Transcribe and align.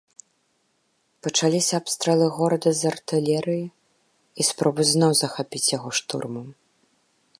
Пачаліся 1.25 1.73
абстрэлы 1.81 2.27
горада 2.37 2.69
з 2.79 2.89
артылерыі 2.93 3.61
і 3.69 4.41
спробы 4.49 4.81
зноў 4.93 5.11
захапіць 5.21 5.67
яго 5.77 5.89
штурмам. 6.01 6.47